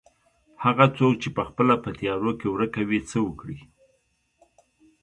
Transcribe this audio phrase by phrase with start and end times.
[0.63, 3.59] هغه څوک چې پخپله په تيارو کې ورکه وي څه وکړي.